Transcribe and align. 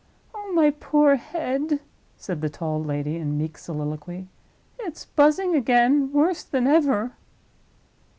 "Oh, 0.33 0.51
my 0.55 0.71
poor 0.71 1.15
head!" 1.15 1.79
said 2.17 2.41
the 2.41 2.49
tall 2.49 2.83
lady, 2.83 3.17
in 3.17 3.37
meek 3.37 3.55
soliloquy; 3.55 4.29
"it's 4.79 5.05
Buzzing 5.05 5.55
again 5.55 6.11
worse 6.11 6.43
than 6.43 6.65
ever!" 6.65 7.11